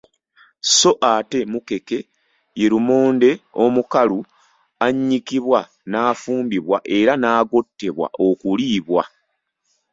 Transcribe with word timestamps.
Sso 0.69 0.91
ate 1.13 1.39
mukeke 1.51 1.99
ye 2.59 2.65
lumonde 2.71 3.29
omukalu 3.63 4.19
annyikibwa 4.85 5.59
n’afumbibwa 5.91 6.77
era 6.97 7.13
n’agottebwa 7.17 8.07
okuliibwa. 8.27 9.03